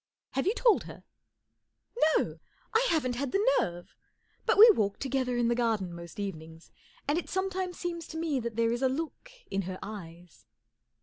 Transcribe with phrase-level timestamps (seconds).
[0.33, 1.03] 44 Have you told her?"
[2.15, 2.39] 14 No.
[2.73, 3.95] I haven't had the nerve.
[4.47, 6.71] But we walk together in the garden most evenings,
[7.07, 10.47] and it sometimes seems to me that there is a look in her eyes."